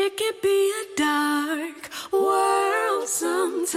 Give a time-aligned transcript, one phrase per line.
[0.00, 3.72] It can be a dark world sometimes.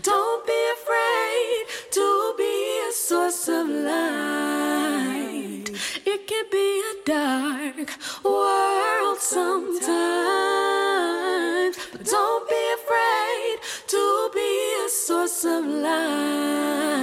[0.00, 5.64] Don't be afraid to be a source of light.
[6.06, 7.90] It can be a dark
[8.24, 9.76] world sometimes.
[11.92, 16.96] But don't be afraid to be a source of light.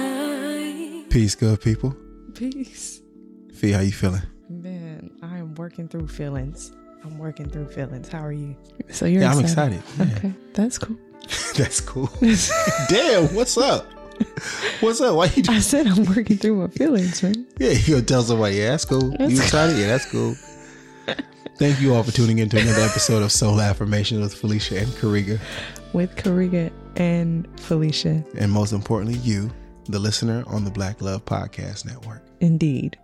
[1.08, 1.94] Peace, good people.
[2.34, 3.00] Peace.
[3.54, 4.22] Fee, how you feeling?
[4.48, 6.72] Man, I am working through feelings.
[7.06, 8.08] I'm working through feelings.
[8.08, 8.56] How are you?
[8.90, 9.78] So you're Yeah, I'm excited.
[9.78, 10.08] excited.
[10.12, 10.16] Yeah.
[10.18, 10.96] Okay, that's cool.
[11.56, 12.08] That's cool.
[12.88, 13.86] Damn, what's up?
[14.80, 15.16] What's up?
[15.16, 15.42] Why you?
[15.48, 17.46] I said I'm working through my feelings, man.
[17.58, 18.56] Yeah, you gonna tell somebody?
[18.56, 19.10] Yeah, that's cool.
[19.10, 19.44] That's you cool.
[19.44, 19.76] excited?
[19.78, 20.36] Yeah, that's cool.
[21.58, 24.88] Thank you all for tuning in to another episode of Soul Affirmation with Felicia and
[24.88, 25.40] Kariga,
[25.94, 28.22] With Kariga and Felicia.
[28.38, 29.50] and most importantly, you,
[29.86, 32.22] the listener on the Black Love Podcast Network.
[32.40, 32.98] Indeed.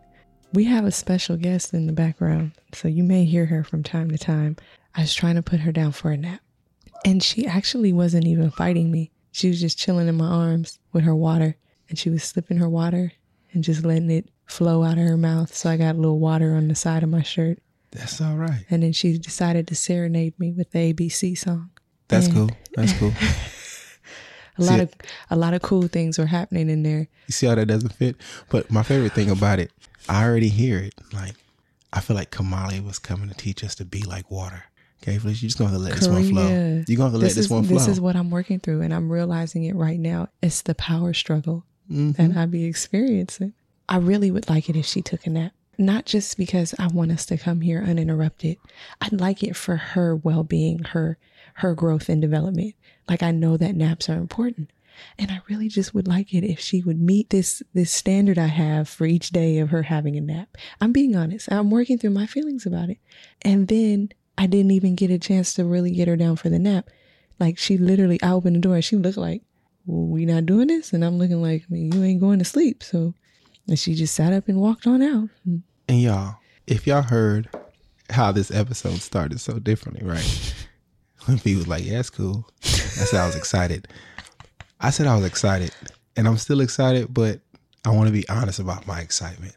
[0.52, 4.10] We have a special guest in the background, so you may hear her from time
[4.10, 4.56] to time.
[4.94, 6.40] I was trying to put her down for a nap,
[7.06, 9.10] and she actually wasn't even fighting me.
[9.30, 11.56] She was just chilling in my arms with her water,
[11.88, 13.12] and she was sipping her water
[13.52, 15.54] and just letting it flow out of her mouth.
[15.54, 17.58] So I got a little water on the side of my shirt.
[17.90, 18.64] That's all right.
[18.68, 21.70] And then she decided to serenade me with the ABC song.
[22.08, 22.34] That's Yeah.
[22.34, 22.50] cool.
[22.74, 23.12] That's cool.
[24.58, 24.92] A lot of
[25.30, 27.08] a lot of cool things were happening in there.
[27.26, 28.16] You see how that doesn't fit?
[28.50, 29.72] But my favorite thing about it,
[30.08, 30.94] I already hear it.
[31.12, 31.34] Like,
[31.92, 34.64] I feel like Kamali was coming to teach us to be like water.
[35.02, 36.48] Okay, Felicia, you're just gonna have to let this one flow.
[36.86, 37.76] You're gonna have to let This this is, one flow.
[37.76, 40.28] This is what I'm working through, and I'm realizing it right now.
[40.42, 42.16] It's the power struggle Mhm.
[42.16, 43.52] that I be experiencing.
[43.88, 45.52] I really would like it if she took a nap.
[45.76, 48.58] Not just because I want us to come here uninterrupted.
[49.00, 51.18] I'd like it for her well-being, her
[51.56, 52.74] her growth and development.
[53.08, 54.70] Like I know that naps are important.
[55.18, 58.46] And I really just would like it if she would meet this this standard I
[58.46, 60.56] have for each day of her having a nap.
[60.80, 61.50] I'm being honest.
[61.50, 62.98] I'm working through my feelings about it.
[63.42, 66.58] And then I didn't even get a chance to really get her down for the
[66.58, 66.88] nap.
[67.38, 69.42] Like she literally, I opened the door and she looked like,
[69.86, 73.14] well, "We not doing this," and I'm looking like, "You ain't going to sleep." So,
[73.68, 75.28] and she just sat up and walked on out.
[75.44, 76.36] And y'all,
[76.66, 77.48] if y'all heard
[78.10, 80.54] how this episode started so differently, right?
[81.26, 83.86] When Fee was like, "Yeah, cool," I said I was excited.
[84.82, 85.70] I said I was excited,
[86.16, 87.40] and I'm still excited, but
[87.84, 89.54] I want to be honest about my excitement.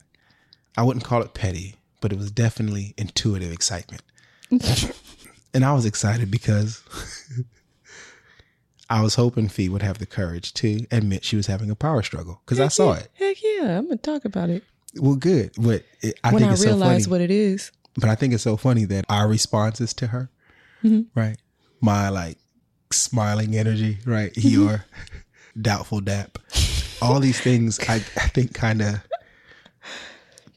[0.77, 4.03] I wouldn't call it petty, but it was definitely intuitive excitement.
[5.53, 6.83] and I was excited because
[8.89, 12.03] I was hoping Fee would have the courage to admit she was having a power
[12.03, 13.07] struggle because I saw it.
[13.13, 14.63] Heck yeah, I'm gonna talk about it
[14.95, 16.81] Well, good, but it, I when think I it's so funny.
[16.81, 17.71] realize what it is.
[17.95, 20.29] But I think it's so funny that our responses to her,
[20.83, 21.07] Mhm.
[21.15, 21.37] right?
[21.81, 22.37] My like
[22.91, 24.31] smiling energy, right?
[24.35, 25.61] Your mm-hmm.
[25.61, 26.37] doubtful dap.
[27.01, 29.01] All these things I, I think kind of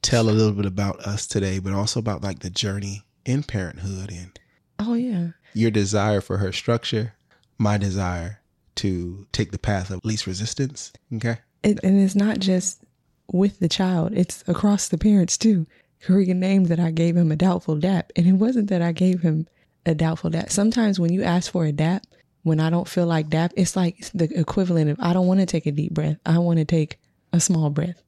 [0.02, 4.10] tell a little bit about us today, but also about like the journey in parenthood
[4.10, 4.38] and
[4.78, 7.14] Oh yeah, your desire for her structure,
[7.58, 8.40] my desire
[8.76, 10.92] to take the path of least resistance.
[11.14, 11.38] Okay.
[11.64, 12.84] it, and it's not just
[13.32, 15.66] with the child; it's across the parents too.
[16.04, 19.22] Kariga named that I gave him a doubtful dap, and it wasn't that I gave
[19.22, 19.48] him
[19.84, 20.50] a doubtful dap.
[20.50, 22.06] Sometimes when you ask for a dap,
[22.48, 25.46] when I don't feel like dap, it's like the equivalent of I don't want to
[25.46, 26.16] take a deep breath.
[26.26, 26.98] I want to take
[27.32, 28.02] a small breath.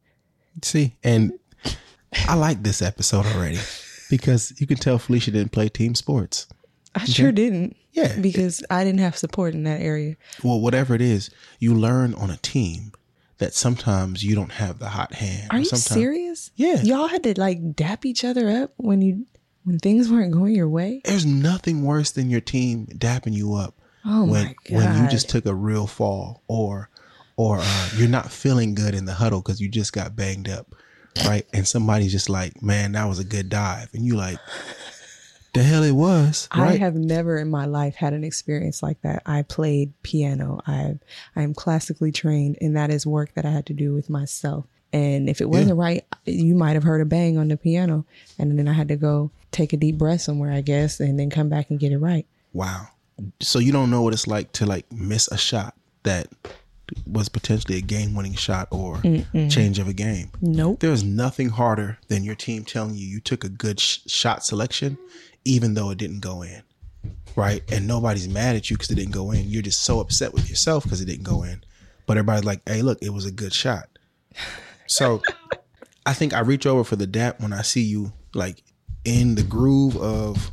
[0.63, 1.39] See, and
[2.27, 3.59] I like this episode already
[4.09, 6.49] because you can tell Felicia didn't play team sports.
[6.95, 7.77] I sure didn't.
[7.93, 8.17] Yeah.
[8.21, 10.17] Because I didn't have support in that area.
[10.43, 12.93] well, whatever it is, you learn on a team
[13.39, 15.49] that sometimes you don't have the hot hand.
[15.51, 16.51] Are you serious?
[16.57, 16.83] Yeah.
[16.83, 19.27] Y'all had to like dap each other up when you
[19.65, 21.01] when things weren't going your way?
[21.05, 24.77] There's nothing worse than your team dapping you up Oh when my god.
[24.77, 26.89] when you just took a real fall or
[27.37, 30.75] or uh, you're not feeling good in the huddle because you just got banged up,
[31.27, 31.47] right?
[31.55, 34.39] And somebody's just like, "Man, that was a good dive," and you like,
[35.55, 39.23] "The hell it was," I have never in my life had an experience like that.
[39.25, 40.61] I played piano.
[40.67, 40.99] I
[41.37, 44.67] I am classically trained and that is work that I had to do with myself.
[44.93, 48.05] And if it wasn't right, you might have heard a bang on the piano
[48.39, 51.31] and then I had to go take a deep breath somewhere, I guess, and then
[51.31, 52.27] come back and get it right.
[52.53, 52.89] Wow.
[53.41, 56.29] So you don't know what it's like to like miss a shot that
[57.07, 59.01] was potentially a game-winning shot or
[59.49, 60.31] change of a game.
[60.41, 60.81] Nope.
[60.81, 64.99] There's nothing harder than your team telling you you took a good sh- shot selection,
[65.45, 66.63] even though it didn't go in,
[67.37, 67.63] right?
[67.71, 69.49] And nobody's mad at you because it didn't go in.
[69.49, 71.63] You're just so upset with yourself because it didn't go in.
[72.07, 73.89] But everybody's like, "Hey, look, it was a good shot."
[74.89, 75.23] So,
[76.05, 78.65] I think I reach over for the dap when I see you like
[79.05, 80.51] in the groove of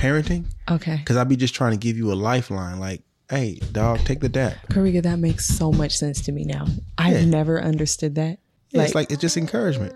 [0.00, 0.96] parenting Okay.
[0.96, 2.80] because I'd be just trying to give you a lifeline.
[2.80, 4.54] Like, hey, dog, take the dap.
[4.68, 6.66] Kariga, that makes so much sense to me now.
[6.98, 7.24] I've Yeah.
[7.26, 8.38] never understood that.
[8.70, 9.94] Yeah, it's like it's just encouragement.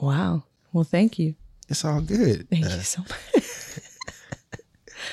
[0.00, 0.44] wow.
[0.72, 1.34] Well, thank you.
[1.68, 2.48] It's all good.
[2.50, 3.44] Thank Uh, you so much.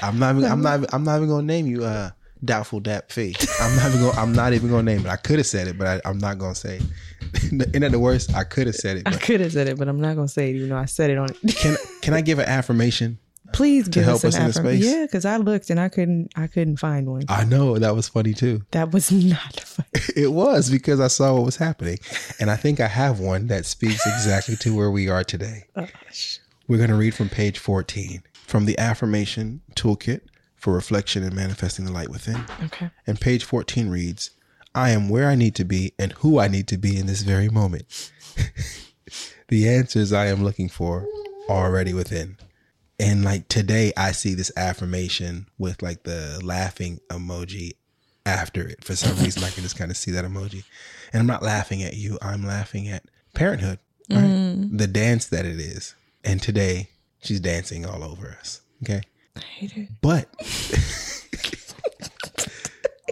[0.02, 0.36] I'm not.
[0.36, 0.94] Even, I'm not.
[0.94, 1.84] I'm not even gonna name you.
[1.84, 2.12] Uh,
[2.44, 3.36] doubtful dap fee.
[3.60, 4.02] I'm not even.
[4.02, 5.10] Gonna, I'm not even gonna name it.
[5.10, 6.78] I could have said it, but I, I'm not gonna say.
[6.78, 6.84] it.
[7.44, 8.34] Isn't that the worst?
[8.36, 9.08] I could have said it.
[9.08, 10.86] I But could have said it, but I'm not gonna say it, even though I
[10.86, 11.56] said it on it.
[11.56, 13.18] can Can I give an affirmation?
[13.54, 14.86] Please give us an us in the space?
[14.86, 16.32] Yeah, because I looked and I couldn't.
[16.36, 17.24] I couldn't find one.
[17.30, 18.64] I know that was funny too.
[18.72, 19.88] That was not funny.
[20.16, 22.00] It was because I saw what was happening,
[22.40, 25.66] and I think I have one that speaks exactly to where we are today.
[26.68, 30.22] We're going to read from page 14 from the affirmation toolkit
[30.56, 32.44] for reflection and manifesting the light within.
[32.66, 32.90] Okay.
[33.06, 34.32] And page 14 reads,
[34.74, 37.22] I am where I need to be and who I need to be in this
[37.22, 38.12] very moment.
[39.48, 41.08] the answers I am looking for
[41.50, 42.38] are already within.
[43.00, 47.74] And like today, I see this affirmation with like the laughing emoji
[48.26, 48.84] after it.
[48.84, 50.64] For some reason, I can just kind of see that emoji.
[51.14, 53.80] And I'm not laughing at you, I'm laughing at parenthood,
[54.10, 54.24] right?
[54.24, 54.78] Mm-hmm.
[54.78, 55.96] The dance that it is.
[56.24, 56.90] And today,
[57.22, 58.62] she's dancing all over us.
[58.84, 59.02] Okay.
[59.36, 59.90] I hate it.
[60.02, 60.28] But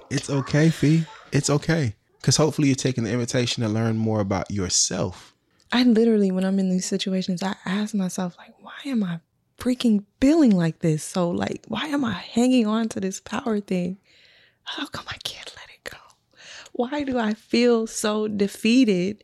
[0.10, 1.06] it's okay, Fee.
[1.32, 1.94] It's okay.
[2.20, 5.36] Because hopefully you're taking the invitation to learn more about yourself.
[5.72, 9.20] I literally, when I'm in these situations, I ask myself, like, why am I
[9.57, 11.04] freaking feeling like this?
[11.04, 13.98] So, like, why am I hanging on to this power thing?
[14.63, 15.98] How come I can't let it go?
[16.74, 19.24] Why do I feel so defeated?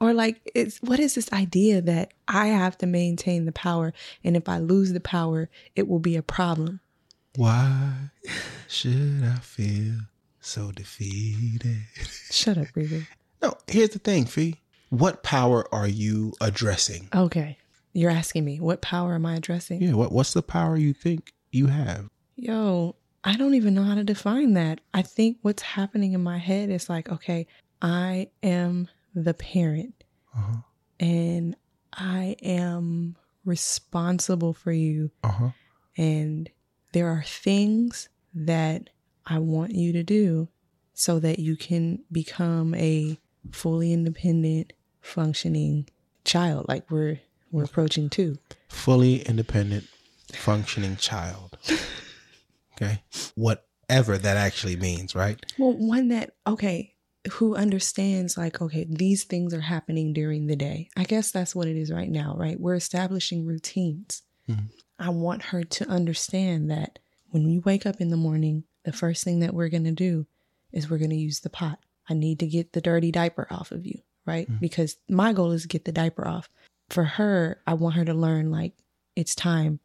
[0.00, 3.92] Or like, it's what is this idea that I have to maintain the power,
[4.22, 6.80] and if I lose the power, it will be a problem?
[7.36, 8.10] Why
[8.68, 10.00] should I feel
[10.40, 11.82] so defeated?
[12.30, 13.06] Shut up, Breather.
[13.42, 14.60] No, here's the thing, Fee.
[14.90, 17.08] What power are you addressing?
[17.14, 17.58] Okay,
[17.96, 19.82] you're asking me what power am I addressing?
[19.82, 22.08] Yeah, what, what's the power you think you have?
[22.36, 24.80] Yo, I don't even know how to define that.
[24.94, 27.46] I think what's happening in my head is like, okay,
[27.82, 30.04] I am the parent
[30.36, 30.58] Uh-huh.
[31.00, 31.56] and
[31.92, 35.10] I am responsible for you.
[35.24, 35.50] Uh huh.
[35.96, 36.50] And
[36.92, 38.90] there are things that
[39.24, 40.48] I want you to do
[40.92, 43.18] so that you can become a
[43.52, 45.88] fully independent, functioning
[46.24, 46.66] child.
[46.68, 47.20] Like we're
[47.56, 48.36] we're approaching two.
[48.68, 49.86] Fully independent,
[50.34, 51.56] functioning child.
[52.74, 53.02] Okay.
[53.34, 55.40] Whatever that actually means, right?
[55.58, 56.92] Well, one that, okay,
[57.32, 60.90] who understands, like, okay, these things are happening during the day.
[60.96, 62.60] I guess that's what it is right now, right?
[62.60, 64.22] We're establishing routines.
[64.48, 64.68] Mhm.
[64.98, 66.98] I want her to understand that
[67.30, 70.26] when you wake up in the morning, the first thing that we're going to do
[70.72, 71.78] is we're going to use the pot.
[72.08, 74.46] I need to get the dirty diaper off of you, right?
[74.60, 76.48] Because my goal is to get the diaper off.
[76.88, 78.74] For her, I want her to learn, like,
[79.14, 79.80] it's time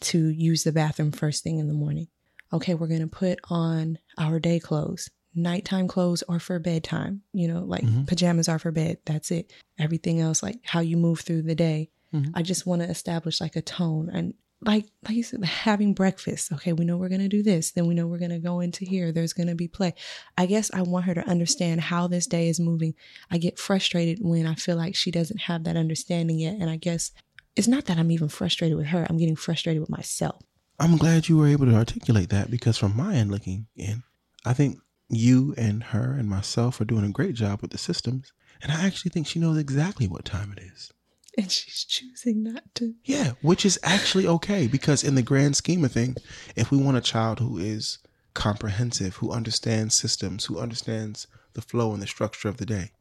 [0.00, 2.08] to use the bathroom first thing in the morning
[2.52, 7.20] okay, we're going to put on our day clothes, nighttime clothes or for bedtime.
[7.32, 8.06] You know, like Mhm.
[8.06, 8.98] pajamas are for bed.
[9.04, 9.52] That's it.
[9.78, 11.90] Everything else, like how you move through the day.
[12.14, 12.30] Mhm.
[12.34, 16.52] I just want to establish like a tone and like like you said, having breakfast.
[16.52, 17.72] Okay, we know we're gonna do this.
[17.72, 19.12] Then we know we're gonna go into here.
[19.12, 19.94] There's gonna be play.
[20.38, 22.94] I guess I want her to understand how this day is moving.
[23.30, 26.56] I get frustrated when I feel like she doesn't have that understanding yet.
[26.58, 27.12] And I guess
[27.54, 29.06] it's not that I'm even frustrated with her.
[29.08, 30.42] I'm getting frustrated with myself.
[30.78, 34.02] I'm glad you were able to articulate that because from my end looking in,
[34.44, 38.32] I think you and her and myself are doing a great job with the systems.
[38.62, 40.92] And I actually think she knows exactly what time it is.
[41.38, 42.94] And she's choosing not to.
[43.04, 46.16] Yeah, which is actually okay because in the grand scheme of things,
[46.56, 47.98] if we want a child who is
[48.32, 52.92] comprehensive, who understands systems, who understands the flow and the structure of the day,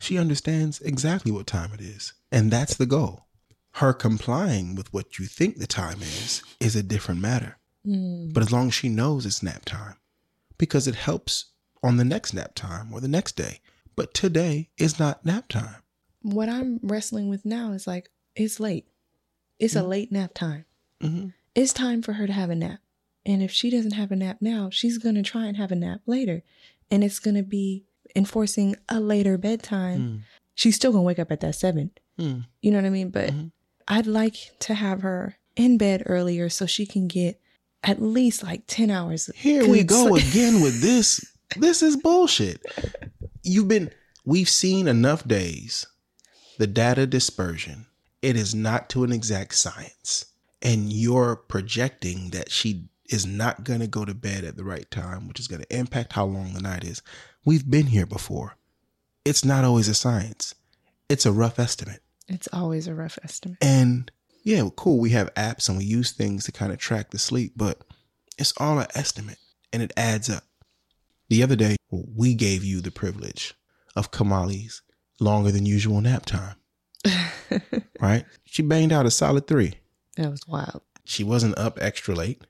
[0.00, 2.14] she understands exactly what time it is.
[2.32, 3.26] And that's the goal.
[3.74, 7.58] Her complying with what you think the time is is a different matter.
[7.86, 8.32] Mm.
[8.32, 9.96] But as long as she knows it's nap time,
[10.58, 11.52] because it helps
[11.82, 13.60] on the next nap time or the next day.
[13.94, 15.83] But today is not nap time.
[16.24, 18.86] What I'm wrestling with now is like, it's late.
[19.58, 20.64] It's a late nap time.
[21.00, 22.80] hmm It's time for her to have a nap.
[23.26, 25.76] And if she doesn't have a nap now, she's going to try and have a
[25.76, 26.42] nap later.
[26.90, 27.84] And it's going to be
[28.16, 30.24] enforcing a later bedtime.
[30.54, 31.90] She's still going to wake up at that seven.
[32.18, 32.46] Mm.
[32.62, 33.10] You know what I mean?
[33.10, 33.52] But Mhm.
[33.86, 37.40] I'd like to have her in bed earlier so she can get
[37.82, 39.28] at least like 10 hours.
[39.28, 40.24] of Here we go sleep.
[40.30, 41.20] again with this.
[41.58, 42.60] This is bullshit.
[43.42, 43.90] You've been,
[44.24, 45.86] we've seen enough days
[46.58, 47.86] the data dispersion.
[48.22, 50.26] It is not to an exact science.
[50.62, 54.90] And you're projecting that she is not going to go to bed at the right
[54.90, 57.02] time, which is going to impact how long the night is.
[57.44, 58.56] We've been here before.
[59.24, 60.54] It's not always a science,
[61.08, 62.00] it's a rough estimate.
[62.28, 63.58] It's always a rough estimate.
[63.60, 64.10] And
[64.42, 64.98] yeah, well, cool.
[64.98, 67.82] We have apps and we use things to kind of track the sleep, but
[68.38, 69.38] it's all an estimate
[69.72, 70.44] and it adds up.
[71.28, 73.54] The other day, we gave you the privilege
[73.96, 74.82] of Kamali's
[75.20, 76.56] longer than usual nap time,
[78.00, 78.24] right?
[78.44, 79.74] She banged out a solid three.
[80.16, 80.82] That was wild.
[81.04, 82.42] She wasn't up extra late.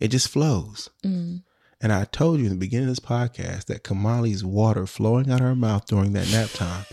[0.00, 0.90] It just flows.
[1.04, 1.42] Mm.
[1.80, 5.40] And I told you in the beginning of this podcast that Kamali's water flowing out
[5.40, 6.84] of her mouth during that nap time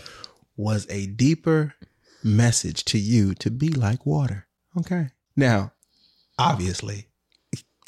[0.56, 1.74] was a deeper
[2.22, 4.46] message to you to be like water.
[4.78, 5.08] Okay.
[5.36, 5.72] Now,
[6.38, 7.08] obviously,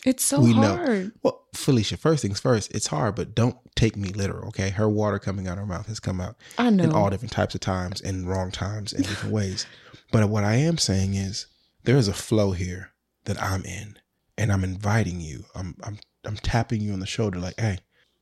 [0.08, 0.76] It's so we know.
[0.76, 1.12] hard.
[1.22, 4.70] Well, Felicia, first things first, it's hard, but don't take me literal, okay?
[4.70, 6.84] Her water coming out of her mouth has come out I know.
[6.84, 9.66] in all different types of times, and wrong times, in different ways.
[10.10, 11.46] But what I am saying is
[11.84, 12.92] there is a flow here
[13.24, 13.98] that I'm in,
[14.38, 15.44] and I'm inviting you.
[15.54, 17.78] I'm I'm I'm tapping you on the shoulder, like, hey,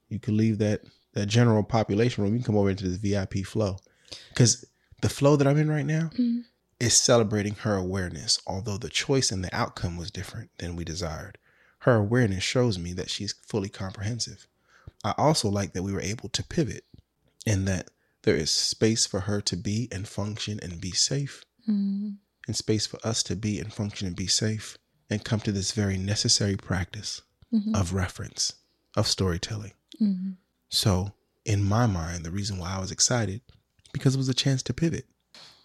[0.09, 0.81] you can leave that
[1.15, 2.33] that general population room.
[2.35, 3.77] You can come over into this VIP flow,
[4.31, 4.65] because
[5.03, 6.43] the flow that I'm in right now Mhm.
[6.81, 8.41] is celebrating her awareness.
[8.47, 11.39] Although the choice and the outcome was different than we desired,
[11.87, 14.49] her awareness shows me that she's fully comprehensive.
[15.05, 16.85] I also like that we were able to pivot,
[17.47, 17.91] and that
[18.23, 22.17] there is space for her to be and function and be safe, Mm.
[22.49, 24.77] and space for us to be and function and be safe,
[25.09, 27.77] and come to this very necessary practice Mhm.
[27.77, 28.55] of reference,
[28.97, 29.73] of storytelling.
[30.01, 30.39] Mhm.
[30.69, 31.15] So,
[31.45, 33.43] in my mind, the reason why I was excited
[33.93, 35.07] because it was a chance to pivot.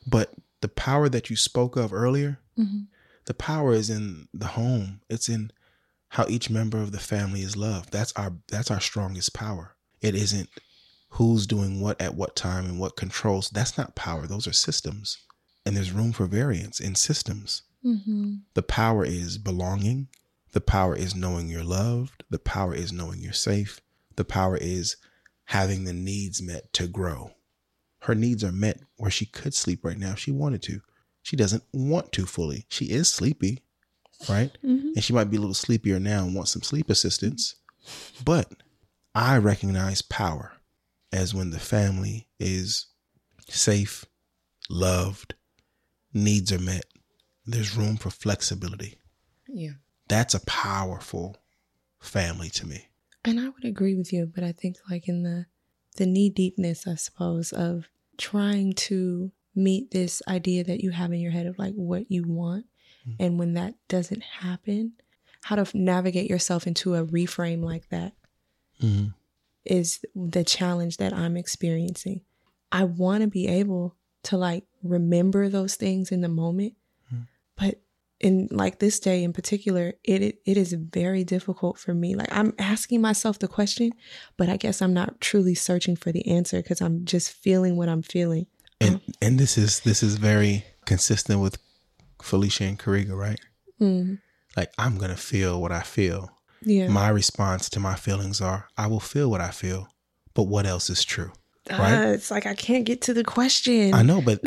[0.06, 2.88] But the power that you spoke of earlier, Mhm.
[3.26, 5.02] the power is in the home.
[5.10, 5.52] It's in
[6.12, 7.92] how each member of the family is loved.
[7.92, 9.76] That's our that's our strongest power.
[10.02, 10.50] It isn't
[11.12, 13.50] who's doing what at what time and what controls.
[13.50, 14.28] That's not power.
[14.28, 15.18] Those are systems.
[15.66, 17.64] And there's room for variance in systems.
[17.86, 18.42] Mhm.
[18.56, 20.10] The power is belonging.
[20.52, 22.24] The power is knowing you're loved.
[22.30, 23.80] The power is knowing you're safe.
[24.18, 24.98] The power is
[25.46, 27.36] having the needs met to grow.
[28.00, 30.82] Her needs are met where she could sleep right now if she wanted to.
[31.22, 32.66] She doesn't want to fully.
[32.68, 33.60] She is sleepy,
[34.30, 34.56] right?
[34.64, 34.94] Mhm.
[34.96, 37.56] And she might be a little sleepier now and want some sleep assistance.
[38.24, 38.52] But
[39.16, 40.54] I recognize power
[41.12, 42.86] as when the family is
[43.50, 44.06] safe,
[44.70, 45.36] loved,
[46.14, 46.86] needs are met.
[47.46, 49.00] There's room for flexibility.
[49.48, 49.74] Yeah.
[50.08, 51.38] That's a powerful
[52.00, 52.88] family to me.
[53.24, 55.46] And I would agree with you, but I think like in the
[55.98, 61.20] the knee deepness, I suppose, of trying to meet this idea that you have in
[61.20, 62.66] your head of like what you want,
[63.08, 63.16] Mm.
[63.20, 64.94] and when that doesn't happen,
[65.44, 68.14] how to navigate yourself into a reframe like that
[68.82, 69.10] Mm-hmm.
[69.66, 72.22] is the challenge that I'm experiencing.
[72.72, 76.74] I want to be able to like remember those things in the moment,
[77.14, 77.28] Mm.
[77.58, 77.82] but
[78.20, 82.14] in like this day in particular, it, it it is very difficult for me.
[82.16, 83.92] Like I'm asking myself the question,
[84.38, 87.90] but I guess I'm not truly searching for the answer because I'm just feeling what
[87.90, 88.46] I'm feeling.
[88.80, 91.58] And and this is this is very consistent with
[92.24, 93.40] Felicia and Kariga, right?
[93.80, 94.20] Mm,
[94.58, 96.30] Like I'm gonna feel what I feel.
[96.64, 99.88] yeah, My response to my feelings are I will feel what I feel,
[100.34, 101.32] but what else is true?
[101.70, 101.94] right?
[101.94, 103.94] Ah, it's like I can't get to the question.
[103.94, 104.40] I know, but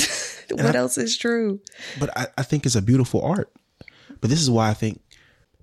[0.50, 1.60] what I- else is true?
[1.98, 3.52] but I, I think it's a beautiful art.
[4.20, 5.00] But this is why I think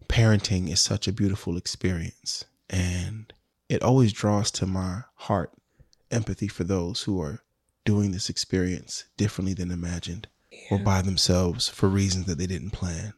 [0.08, 2.46] parenting is such a beautiful experience.
[2.70, 3.32] And
[3.70, 5.52] it always draws to my heart
[6.10, 7.40] empathy for those who are
[7.86, 10.28] doing this experience differently than imagined
[10.70, 13.14] or by themselves for reasons that they didn't plan.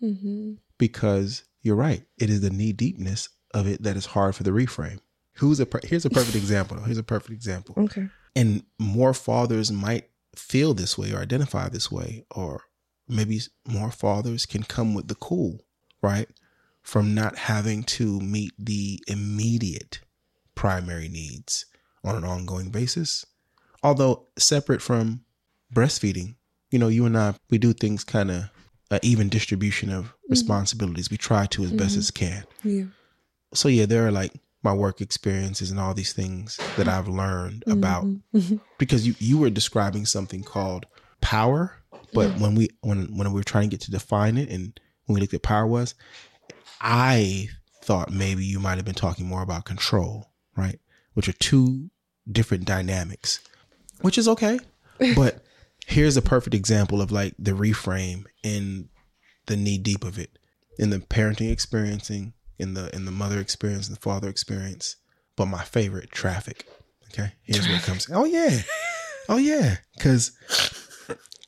[0.00, 4.42] hmm Because you're right, it is the knee deepness of it that is hard for
[4.42, 4.98] the reframe.
[5.34, 6.78] Who's a per- here's a perfect example.
[6.82, 8.08] Here's a perfect example Okay.
[8.36, 12.62] and more fathers might feel this way or identify this way or
[13.08, 15.60] maybe more fathers can come with the cool
[16.02, 16.28] right
[16.82, 20.00] from not having to meet the immediate
[20.54, 21.66] primary needs
[22.02, 23.24] on an ongoing basis
[23.82, 25.20] although separate from
[25.72, 26.34] breastfeeding
[26.74, 28.50] you know you and i we do things kind of
[29.02, 31.98] even distribution of responsibilities we try to as best Mhm.
[31.98, 32.84] as can Yeah.
[33.52, 37.62] so yeah there are like my work experiences and all these things that i've learned
[37.66, 38.04] about
[38.34, 38.60] Mhm.
[38.78, 40.86] because you you were describing something called
[41.20, 41.62] power
[42.12, 42.38] but Yeah.
[42.42, 45.20] when we when when we were trying to get to define it and when we
[45.20, 45.94] looked at power was
[46.80, 47.48] i
[47.82, 50.78] thought maybe you might have been talking more about control right
[51.14, 51.90] which are two
[52.30, 53.40] different dynamics
[54.02, 54.58] which is okay
[55.16, 55.42] but
[55.86, 58.88] here's a perfect example of like the reframe in
[59.46, 60.38] the knee deep of it.
[60.78, 64.96] In the parenting experiencing in the in the mother experience and the father experience
[65.36, 66.66] but my favorite traffic.
[67.08, 67.32] Okay?
[67.42, 68.08] Here's what comes.
[68.12, 68.60] Oh yeah.
[69.28, 69.76] Oh yeah.
[69.94, 70.32] Because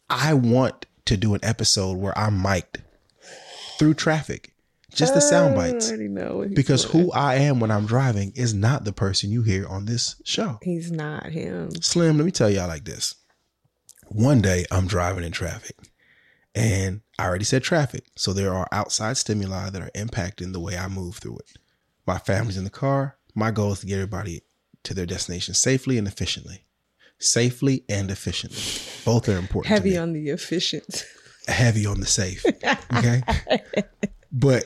[0.09, 2.83] i want to do an episode where i'm mic'd
[3.79, 4.53] through traffic
[4.95, 5.89] just the sound bites.
[5.89, 9.43] I already know because who i am when i'm driving is not the person you
[9.43, 10.59] hear on this show.
[10.63, 11.71] He's not him.
[11.83, 13.15] Slim, let me tell y'all like this.
[14.09, 15.77] One day I'm driving in traffic
[16.55, 18.05] and I already said traffic.
[18.17, 21.59] So there are outside stimuli that are impacting the way I move through it.
[22.07, 23.19] My family's in the car.
[23.35, 24.43] My goal is to get everybody
[24.85, 26.65] to their destination safely and efficiently.
[27.19, 28.63] Safely and efficiently.
[29.05, 29.67] Both are important.
[29.67, 31.05] Heavy on the efficient.
[31.49, 32.45] heavy on the safe.
[32.97, 33.23] Okay.
[34.33, 34.65] but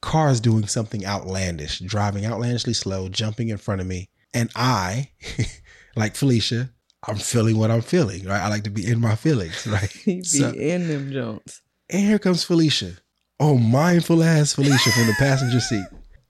[0.00, 4.08] cars doing something outlandish, driving outlandishly slow, jumping in front of me.
[4.34, 5.10] And I,
[5.96, 6.70] like Felicia,
[7.06, 8.40] I'm feeling what I'm feeling, right?
[8.40, 9.92] I like to be in my feelings, right?
[10.04, 11.62] Be So- in them Jones.
[11.90, 12.92] and here comes Felicia.
[13.40, 15.84] Oh, mindful ass Felicia from the passenger seat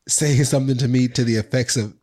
[0.08, 1.94] saying something to me to the effects of,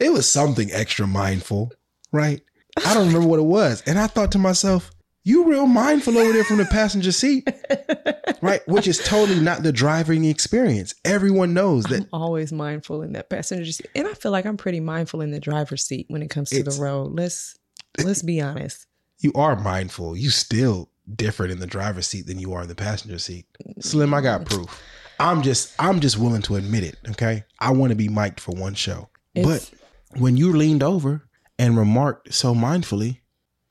[0.00, 1.72] it was something extra mindful,
[2.12, 2.40] right?
[2.84, 3.82] I don't remember what it was.
[3.86, 4.90] And I thought to myself,
[5.24, 7.48] you real mindful over there from the passenger seat,
[8.42, 8.60] right?
[8.68, 10.94] Which is totally not the driving experience.
[11.04, 14.56] Everyone knows that I'm always mindful in that passenger seat, and I feel like I'm
[14.56, 17.12] pretty mindful in the driver's seat when it comes to the road.
[17.14, 17.56] Let's
[18.02, 18.86] let's be honest.
[19.20, 20.16] you are mindful.
[20.16, 23.46] You still different in the driver's seat than you are in the passenger seat.
[23.80, 24.80] Slim, I got proof.
[25.20, 26.96] I'm just I'm just willing to admit it.
[27.10, 27.44] Okay.
[27.60, 29.08] I want to be mic'd for one show.
[29.34, 33.18] It's- but when you leaned over and remarked so mindfully,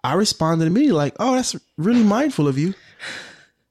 [0.03, 2.73] I responded immediately like, oh, that's really mindful of you.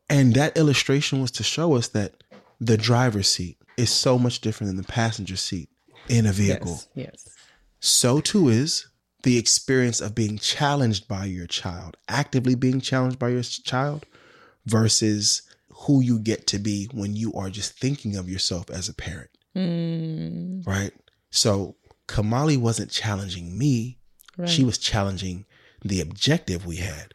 [0.09, 2.23] And that illustration was to show us that
[2.61, 5.69] the driver's seat is so much different than the passenger seat
[6.09, 7.29] in a vehicle Yes, yes.
[7.81, 8.87] so too is
[9.23, 14.05] the experience of being challenged by your child, actively being challenged by your child
[14.67, 18.95] versus who you get to be when you are just thinking of yourself as a
[18.95, 20.93] parent, Mm, right?
[21.31, 21.77] So
[22.09, 23.99] Kamali wasn't challenging me,
[24.37, 24.49] right.
[24.49, 25.45] she was challenging
[25.85, 27.15] the objective we had.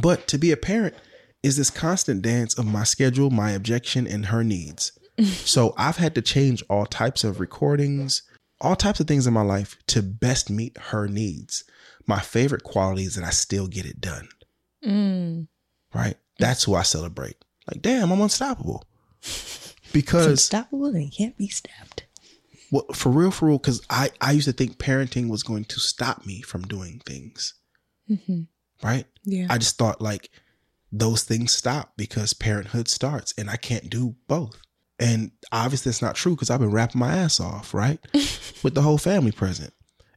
[0.00, 0.94] But to be a parent
[1.42, 4.92] is this constant dance of my schedule, my objection, and her needs.
[5.24, 8.22] so I've had to change all types of recordings,
[8.60, 11.64] all types of things in my life to best meet her needs.
[12.06, 14.28] My favorite quality is that I still get it done,
[14.84, 15.48] Mm.
[15.94, 16.16] right?
[16.38, 17.36] That's who I celebrate.
[17.70, 18.84] Like, damn, I'm unstoppable.
[19.90, 22.04] Because unstoppable and can't be stopped.
[22.70, 25.80] well, for real, for real, because I, I used to think parenting was going to
[25.80, 27.54] stop me from doing things,
[28.10, 28.42] Mm-hmm.
[28.82, 29.06] right?
[29.24, 29.46] Yeah.
[29.48, 30.28] I just thought like
[30.92, 34.60] those things stop because parenthood starts and I can't do both.
[34.98, 38.00] And obviously that's not true because I've been rapping my ass off, right?
[38.62, 39.72] With the whole family present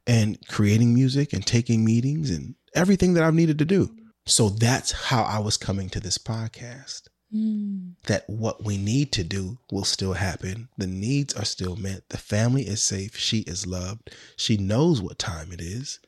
[0.08, 3.96] and creating music and taking meetings and everything that I've needed to do.
[4.26, 7.04] So that's how I was coming to this podcast.
[7.34, 7.94] Mm.
[8.08, 10.70] That what we need to do will still happen.
[10.78, 12.10] The needs are still met.
[12.10, 13.16] The family is safe.
[13.16, 14.10] She is loved.
[14.36, 16.00] She knows what time it is.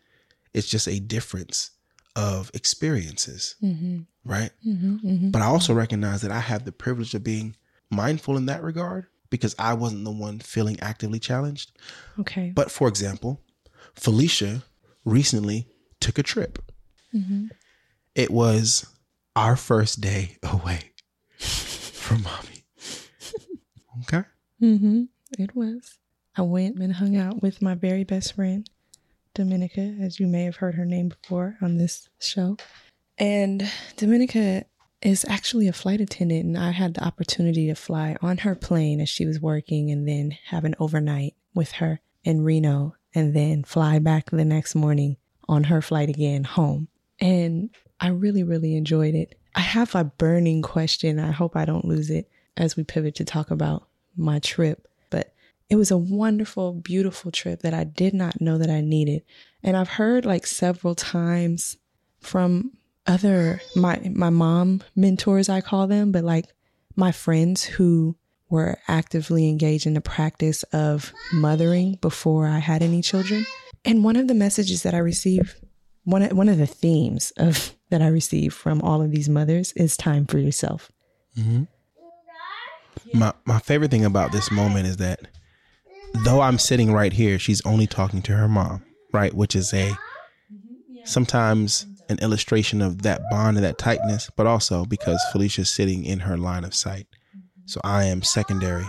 [0.53, 1.71] It's just a difference
[2.15, 4.51] of experiences, hmm right?
[4.63, 7.55] hmm hmm But I also recognize that I have the privilege of being
[7.89, 11.71] mindful in that regard because I wasn't the one feeling actively challenged.
[12.19, 12.51] Okay.
[12.53, 13.41] But for example,
[13.95, 14.63] Felicia
[15.05, 15.67] recently
[15.99, 16.59] took a trip.
[17.11, 17.47] hmm
[18.15, 18.85] It was
[19.35, 20.91] our first day away
[21.39, 22.63] from mommy.
[24.03, 24.23] Okay.
[24.61, 25.03] Mm-hmm.
[25.39, 25.97] It was.
[26.35, 28.67] I went and hung out with my very best friend,
[29.35, 32.57] Dominica, as you may have heard her name before on this show.
[33.17, 34.65] And Dominica
[35.03, 39.01] is actually a flight attendant, and I had the opportunity to fly on her plane
[39.01, 43.63] as she was working and then have an overnight with her in Reno and then
[43.63, 46.87] fly back the next morning on her flight again home.
[47.19, 49.35] And I really, really enjoyed it.
[49.55, 51.19] I have a burning question.
[51.19, 54.87] I hope I don't lose it as we pivot to talk about my trip.
[55.09, 55.33] But
[55.69, 59.23] it was a wonderful, beautiful trip that I did not know that I needed.
[59.61, 61.77] And I've heard like several times
[62.19, 62.71] from
[63.05, 66.45] other my my mom mentors I call them, but like
[66.95, 68.15] my friends who
[68.49, 73.45] were actively engaged in the practice of mothering before I had any children.
[73.83, 75.55] And one of the messages that I received,
[76.03, 79.71] one of, one of the themes of that I received from all of these mothers
[79.73, 80.91] is time for yourself.
[81.37, 81.63] Mm-hmm.
[83.17, 85.27] My my favorite thing about this moment is that
[86.23, 89.33] though I'm sitting right here, she's only talking to her mom, right?
[89.33, 89.97] Which is a
[91.05, 96.19] sometimes an illustration of that bond and that tightness, but also because Felicia's sitting in
[96.19, 97.07] her line of sight.
[97.65, 98.85] So I am secondary.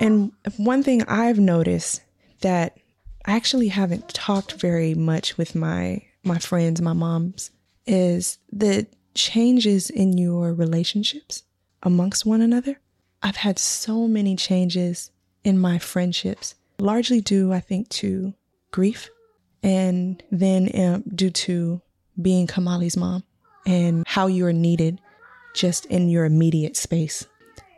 [0.00, 2.02] And one thing I've noticed
[2.40, 2.78] that
[3.24, 7.50] I actually haven't talked very much with my my friends, my moms,
[7.86, 11.42] is the changes in your relationships
[11.82, 12.80] amongst one another.
[13.22, 15.10] I've had so many changes
[15.44, 18.34] in my friendships, largely due, I think, to
[18.70, 19.10] grief,
[19.62, 21.80] and then um, due to
[22.20, 23.24] being Kamali's mom
[23.66, 25.00] and how you are needed
[25.54, 27.26] just in your immediate space.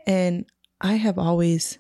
[0.07, 0.47] And
[0.81, 1.79] I have always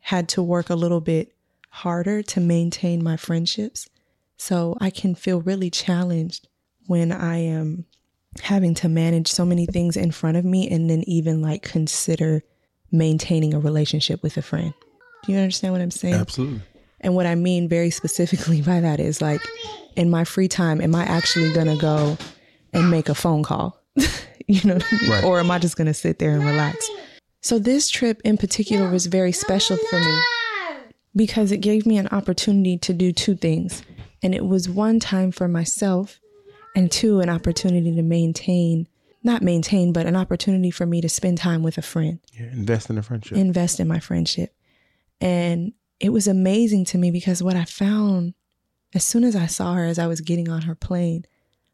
[0.00, 1.34] had to work a little bit
[1.70, 3.88] harder to maintain my friendships.
[4.36, 6.48] So I can feel really challenged
[6.86, 7.86] when I am
[8.42, 12.42] having to manage so many things in front of me and then even like consider
[12.92, 14.72] maintaining a relationship with a friend.
[15.24, 16.14] Do you understand what I'm saying?
[16.14, 16.62] Absolutely.
[17.06, 19.40] And what I mean very specifically by that is like
[19.94, 22.18] in my free time, am I actually going to go
[22.72, 23.80] and make a phone call?
[24.48, 25.10] you know what I mean?
[25.10, 25.24] Right.
[25.24, 26.90] Or am I just going to sit there and relax?
[27.42, 30.18] So this trip in particular was very special for me
[31.14, 33.84] because it gave me an opportunity to do two things.
[34.20, 36.18] And it was one time for myself
[36.74, 38.88] and two an opportunity to maintain
[39.22, 42.90] not maintain but an opportunity for me to spend time with a friend Yeah, invest
[42.90, 43.36] in a friendship.
[43.38, 44.54] invest in my friendship.
[45.20, 48.34] And it was amazing to me because what I found
[48.94, 51.26] as soon as I saw her as I was getting on her plane,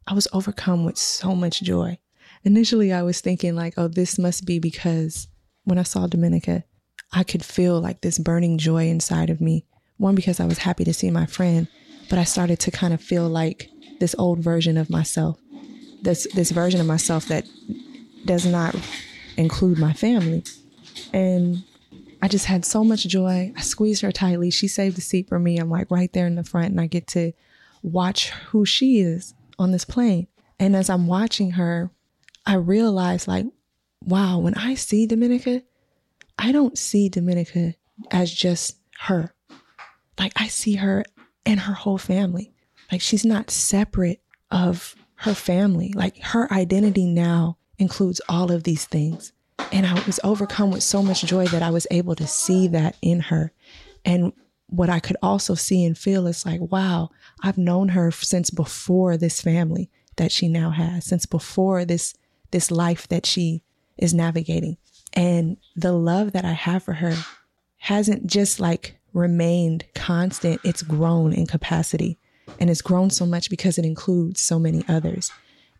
[0.07, 1.97] I was overcome with so much joy.
[2.43, 5.27] Initially, I was thinking, like, oh, this must be because
[5.63, 6.63] when I saw Dominica,
[7.13, 9.65] I could feel like this burning joy inside of me.
[9.97, 11.67] One, because I was happy to see my friend,
[12.09, 15.39] but I started to kind of feel like this old version of myself,
[16.01, 17.47] this, this version of myself that
[18.25, 18.75] does not
[19.37, 20.43] include my family.
[21.13, 21.63] And
[22.23, 23.51] I just had so much joy.
[23.53, 24.49] I squeezed her tightly.
[24.49, 25.57] She saved the seat for me.
[25.57, 27.33] I'm like right there in the front, and I get to
[27.81, 30.27] watch who she is on this plane.
[30.57, 31.91] And as I'm watching her,
[32.45, 33.47] I realize, like,
[34.05, 35.63] wow, when I see Dominica,
[36.39, 37.75] I don't see Dominica
[38.09, 39.35] as just her.
[40.17, 41.03] Like, I see her
[41.45, 42.53] and her whole family.
[42.89, 45.91] Like, she's not separate of her family.
[45.93, 49.33] Like, her identity now includes all of these things.
[49.71, 52.95] And I was overcome with so much joy that I was able to see that
[53.01, 53.51] in her.
[54.05, 54.33] And
[54.67, 57.09] what I could also see and feel is like, wow,
[57.41, 62.13] I've known her since before this family that she now has, since before this
[62.51, 63.63] this life that she
[63.97, 64.77] is navigating.
[65.13, 67.15] And the love that I have for her
[67.77, 72.19] hasn't just like remained constant, it's grown in capacity.
[72.59, 75.31] And it's grown so much because it includes so many others.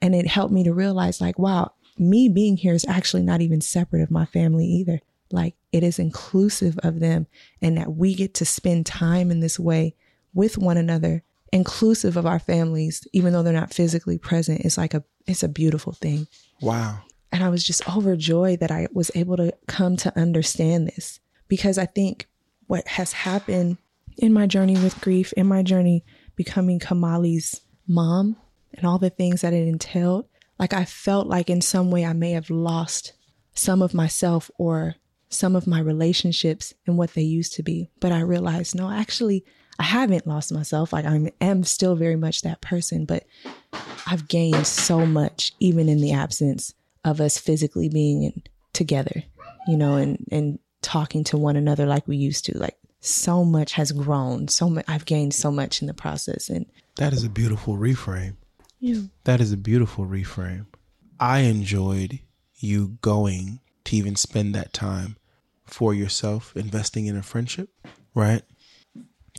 [0.02, 3.62] And it helped me to realize, like, wow, me being here is actually not even
[3.62, 5.00] separate of my family either.
[5.32, 7.28] Like, it is inclusive of them,
[7.62, 9.96] and that we get to spend time in this way
[10.34, 14.62] with one another, inclusive of our families, even though they're not physically present.
[14.62, 16.28] It's like a, it's a beautiful thing.
[16.62, 17.00] Wow.
[17.32, 21.80] And I was just overjoyed that I was able to come to understand this because
[21.80, 22.28] I think
[22.68, 23.78] what has happened
[24.18, 28.36] in my journey with grief, in my journey becoming Kamali's mom,
[28.76, 30.28] and all the things that it entailed,
[30.64, 33.12] like I felt like in some way I may have lost
[33.54, 34.96] some of myself or
[35.28, 37.90] some of my relationships and what they used to be.
[38.00, 39.44] But I realized, no, actually,
[39.78, 40.94] I haven't lost myself.
[40.94, 43.26] Like I am still very much that person, but
[44.08, 46.74] I've gained so much, even in the absence
[47.04, 49.22] of us physically being in, together,
[49.68, 52.58] you know, and and talking to one another like we used to.
[52.58, 54.48] Like so much has grown.
[54.48, 58.38] So much I've gained so much in the process, and That is a beautiful reframe.
[59.24, 60.66] That is a beautiful reframe.
[61.18, 62.20] I enjoyed
[62.58, 65.16] you going to even spend that time
[65.66, 67.70] for yourself, investing in a friendship,
[68.14, 68.42] right?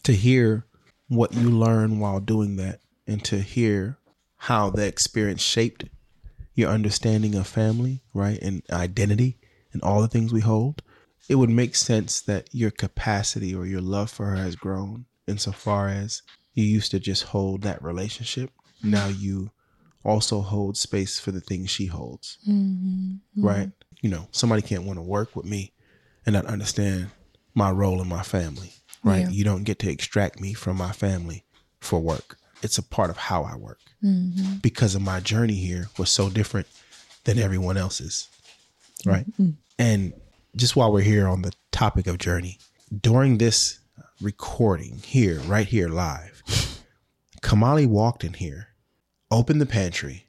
[0.04, 0.64] To hear
[1.08, 3.98] what you learn while doing that and to hear
[4.36, 5.84] how the experience shaped
[6.54, 8.38] your understanding of family, right?
[8.40, 9.36] And identity
[9.74, 10.82] and all the things we hold.
[11.28, 15.90] It would make sense that your capacity or your love for her has grown insofar
[15.90, 16.22] as
[16.54, 18.50] you used to just hold that relationship.
[18.84, 19.50] Now you
[20.04, 22.38] also hold space for the things she holds.
[22.48, 23.16] Mm-hmm.
[23.36, 23.70] Right?
[24.02, 25.72] You know, somebody can't want to work with me
[26.26, 27.08] and not understand
[27.54, 28.72] my role in my family.
[29.02, 29.22] Right?
[29.22, 29.30] Yeah.
[29.30, 31.44] You don't get to extract me from my family
[31.80, 32.36] for work.
[32.62, 33.80] It's a part of how I work.
[34.02, 34.56] Mm-hmm.
[34.62, 36.66] Because of my journey here was so different
[37.24, 38.28] than everyone else's.
[39.04, 39.26] Right?
[39.32, 39.50] Mm-hmm.
[39.78, 40.12] And
[40.56, 42.58] just while we're here on the topic of journey,
[43.00, 43.80] during this
[44.20, 46.42] recording here, right here live,
[47.42, 48.68] Kamali walked in here,
[49.34, 50.26] opened the pantry,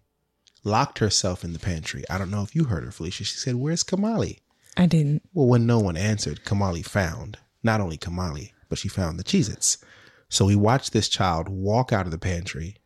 [0.64, 2.04] locked herself in the pantry.
[2.10, 3.24] I don't know if you heard her, Felicia.
[3.24, 4.40] She said, Where's Kamali?
[4.76, 5.22] I didn't.
[5.34, 9.52] Well, when no one answered, Kamali found not only Kamali, but she found the Cheez
[9.52, 9.78] Its.
[10.28, 12.78] So we watched this child walk out of the pantry,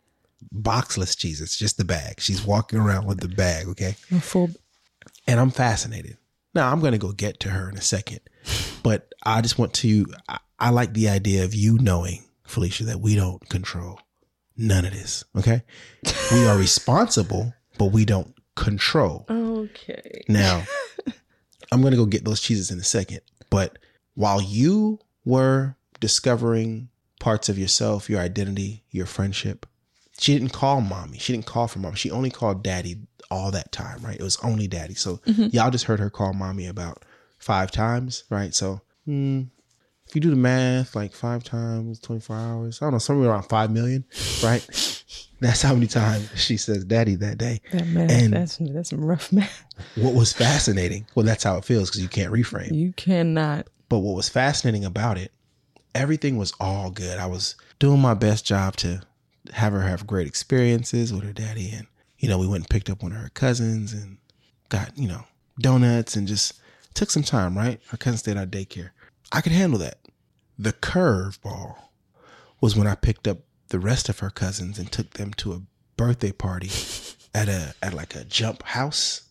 [0.54, 2.20] boxless Cheez Its, just the bag.
[2.20, 3.96] She's walking around with the bag, okay?
[4.12, 4.50] A full.
[5.26, 6.18] and I'm fascinated.
[6.54, 8.20] Now I'm going to go get to her in a second,
[8.84, 10.06] but I just want to.
[10.28, 14.02] I, I like the idea of you knowing, Felicia, that we don't control
[14.60, 15.24] none of this.
[15.36, 15.64] Okay,
[16.32, 19.26] we are responsible, but we don't control.
[19.30, 20.24] Okay.
[20.28, 20.64] Now,
[21.72, 23.22] I'm going to go get those cheeses in a second.
[23.50, 23.80] But
[24.16, 29.66] while you were discovering parts of yourself, your identity, your friendship,
[30.20, 31.18] she didn't call mommy.
[31.18, 31.96] She didn't call for mom.
[31.96, 32.98] She only called daddy
[33.32, 34.20] all that time, right?
[34.20, 34.94] It was only daddy.
[34.96, 37.04] So y'all just heard her call mommy about
[37.38, 38.54] five times, right?
[38.54, 39.44] So hmm,
[40.10, 43.44] if you do the math, like five times, 24 hours, I don't know, somewhere around
[43.44, 44.04] 5 million,
[44.44, 44.66] right?
[45.40, 47.62] That's how many times she says daddy that day.
[47.72, 49.64] That math, And- that's that's some rough math.
[49.96, 52.74] What was fascinating, well, that's how it feels because you can't reframe.
[52.76, 53.68] You cannot.
[53.88, 55.32] But what was fascinating about it,
[55.96, 57.18] everything was all good.
[57.20, 59.02] I was doing my best job to
[59.54, 61.72] have her have great experiences with her daddy.
[61.72, 64.18] And, you know, we went and picked up one of her cousins and
[64.70, 65.24] got, you know,
[65.60, 66.60] donuts and just
[66.96, 67.80] Took some time, right?
[67.90, 68.90] Her cousin stayed at daycare.
[69.32, 69.99] I could handle that.
[70.62, 71.78] The curveball
[72.60, 73.38] was when I picked up
[73.70, 75.62] the rest of her cousins and took them to a
[75.96, 76.70] birthday party
[77.34, 79.22] at a at like a jump house.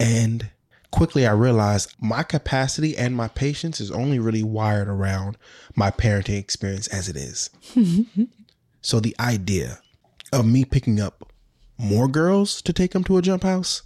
[0.00, 0.50] And
[0.90, 5.38] quickly I realized my capacity and my patience is only really wired around
[5.76, 7.48] my parenting experience as it is.
[8.82, 9.78] so the idea
[10.32, 11.32] of me picking up
[11.78, 13.82] more girls to take them to a jump house,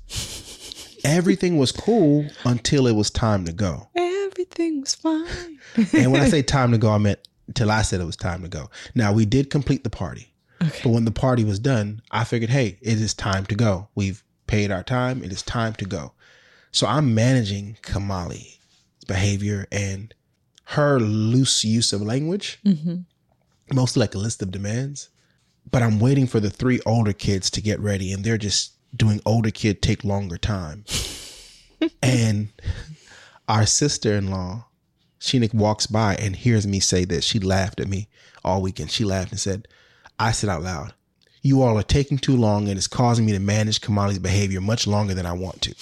[1.05, 3.89] everything was cool until it was time to go.
[4.37, 5.59] Everything was fine.
[5.95, 7.21] And when I say time to go, I meant
[7.55, 8.69] till I said it was time to go.
[8.95, 10.31] Now we did complete the party.
[10.63, 10.81] Okay.
[10.85, 13.89] But when the party was done, I figured, hey, it is time to go.
[13.95, 15.25] We've paid our time.
[15.25, 16.13] It is time to go.
[16.71, 18.59] So I'm managing Kamali's
[19.07, 20.13] behavior and
[20.65, 22.97] her loose use of language, mm-hmm.
[23.73, 25.09] mostly like a list of demands.
[25.71, 29.23] But I'm waiting for the three older kids to get ready, and they're just doing
[29.25, 30.85] older kid take longer time.
[32.03, 32.49] and
[33.49, 34.67] our sister in law,
[35.21, 37.25] Sheena walks by and hears me say this.
[37.25, 38.09] She laughed at me
[38.45, 38.91] all weekend.
[38.91, 39.67] She laughed and said,
[40.19, 40.95] I said out loud,
[41.43, 44.87] You all are taking too long and it's causing me to manage Kamali's behavior much
[44.87, 45.75] longer than I want to.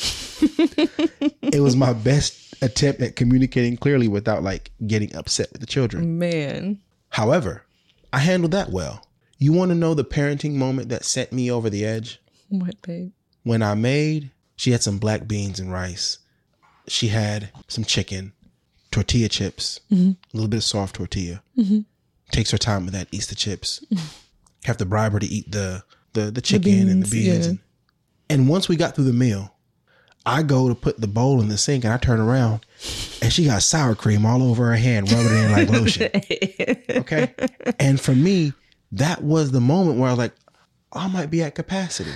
[1.43, 6.19] it was my best attempt at communicating clearly without like getting upset with the children.
[6.19, 6.81] Man.
[7.11, 7.65] However,
[8.13, 9.07] I handled that well.
[9.39, 12.21] You want to know the parenting moment that sent me over the edge?
[12.49, 13.13] What, babe?
[13.45, 16.19] when I made, she had some black beans and rice.
[16.87, 18.33] She had some chicken,
[18.91, 21.43] tortilla chips, a little bit of soft tortilla.
[21.59, 21.81] Mm-hmm.
[22.31, 23.85] Takes her time with that, eats the chips.
[23.93, 24.07] Mm-hmm.
[24.65, 25.83] Have to bribe her to eat the
[26.15, 27.47] the, the chicken and the beans, beans.
[27.47, 27.51] yeah.
[27.51, 27.59] And,
[28.31, 29.53] and once we got through the meal,
[30.27, 32.65] I go to put the bowl in the sink and I turn around
[33.21, 36.11] and she got sour cream all over her hand, rubbing it in like lotion.
[37.01, 37.35] Okay.
[37.79, 38.53] And for me,
[38.93, 40.33] that was the moment where I was like,
[40.93, 42.13] I might be at capacity.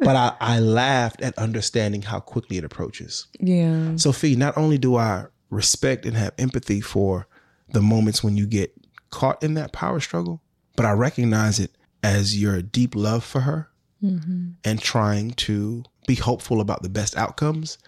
[0.00, 3.26] But I, I laughed at understanding how quickly it approaches.
[3.40, 3.96] Yeah.
[3.96, 7.26] Sophie, not only do I respect and have empathy for
[7.70, 8.72] the moments when you get
[9.10, 10.42] caught in that power struggle,
[10.76, 13.68] but I recognize it as your deep love for her
[14.02, 14.50] mm-hmm.
[14.64, 17.78] and trying to be hopeful about the best outcomes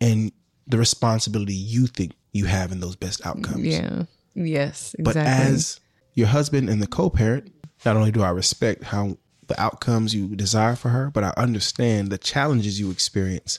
[0.00, 0.32] and
[0.66, 3.66] the responsibility you think you have in those best outcomes.
[3.66, 4.04] Yeah.
[4.34, 4.94] Yes.
[4.98, 5.02] Exactly.
[5.02, 5.80] But as
[6.14, 7.52] your husband and the co-parent,
[7.84, 9.18] not only do I respect how
[9.48, 13.58] the outcomes you desire for her, but I understand the challenges you experience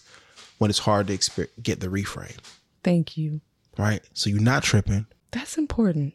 [0.57, 2.37] when it's hard to exper- get the reframe.
[2.83, 3.41] Thank you.
[3.77, 4.01] Right?
[4.13, 5.05] So you're not tripping.
[5.31, 6.13] That's important.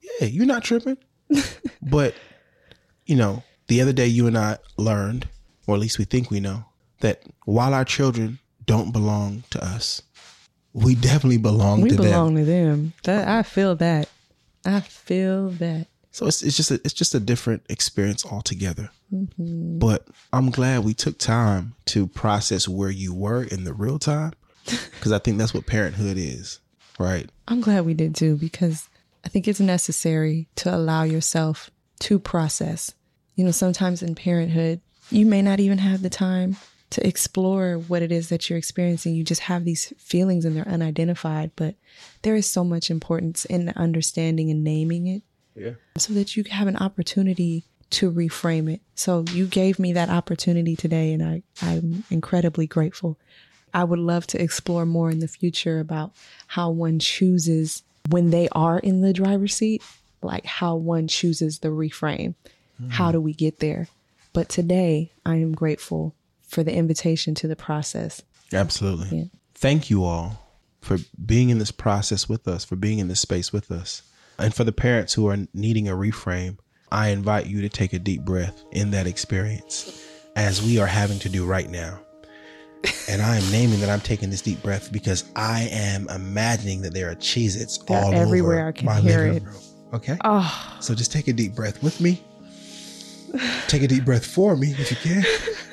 [0.00, 0.98] Yeah, you're not tripping.
[1.82, 2.14] but
[3.06, 5.28] you know, the other day you and I learned,
[5.66, 6.64] or at least we think we know,
[7.00, 10.02] that while our children don't belong to us,
[10.72, 12.04] we definitely belong We to them.
[12.04, 12.92] We belong to them.
[13.04, 14.08] That I feel that.
[14.64, 15.88] I feel that.
[16.12, 18.90] So it's it's just a, it's just a different experience altogether.
[19.12, 19.78] Mm-hmm.
[19.78, 24.32] But I'm glad we took time to process where you were in the real time,
[24.64, 26.60] because I think that's what parenthood is,
[26.98, 27.30] right?
[27.48, 28.90] I'm glad we did too because
[29.24, 31.70] I think it's necessary to allow yourself
[32.00, 32.92] to process.
[33.34, 36.56] You know, sometimes in parenthood, you may not even have the time
[36.90, 39.14] to explore what it is that you're experiencing.
[39.14, 41.74] You just have these feelings and they're unidentified, but
[42.20, 45.22] there is so much importance in understanding and naming it
[45.54, 45.72] Yeah.
[45.98, 48.80] so that you have an opportunity to reframe it.
[48.94, 53.18] So you gave me that opportunity today and I, I'm incredibly grateful.
[53.74, 56.12] I would love to explore more in the future about
[56.46, 59.82] how one chooses when they are in the driver's seat,
[60.22, 62.34] like how one chooses the reframe.
[62.88, 63.88] How do we get there?
[64.32, 68.22] But today I am grateful for the invitation to the process.
[68.52, 69.18] Absolutely.
[69.18, 69.24] Yeah.
[69.54, 70.42] Thank you all
[70.80, 74.02] for being in this process with us, for being in this space with us.
[74.38, 76.58] And for the parents who are needing a reframe,
[76.90, 81.18] I invite you to take a deep breath in that experience as we are having
[81.20, 82.00] to do right now.
[83.08, 86.92] And I am naming that I'm taking this deep breath because I am imagining that
[86.94, 88.58] there are Cheez Its all everywhere.
[88.60, 89.42] over I can my hear living it.
[89.44, 89.60] room.
[89.94, 90.16] Okay?
[90.24, 92.22] Oh, So just take a deep breath with me.
[93.68, 95.22] Take a deep breath for me if you can.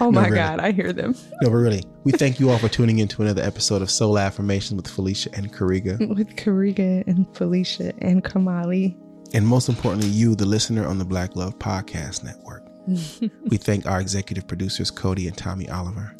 [0.00, 0.36] oh my really.
[0.36, 1.14] God, I hear them.
[1.42, 4.18] No, but really, we thank you all for tuning in to another episode of Soul
[4.18, 5.98] Affirmations with Felicia and Kariga.
[6.16, 8.96] With Kariga and Felicia and Kamali.
[9.34, 12.64] And most importantly, you, the listener on the Black Love Podcast Network.
[13.50, 16.14] we thank our executive producers, Cody and Tommy Oliver,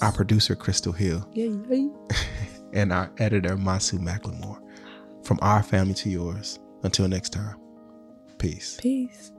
[0.00, 1.88] our producer, Crystal Hill, Yay, yay.
[2.72, 4.60] and our editor, Masu McLemore.
[5.24, 6.58] From our family to yours.
[6.82, 7.56] Until next time,
[8.38, 8.78] peace.
[8.80, 9.32] Peace.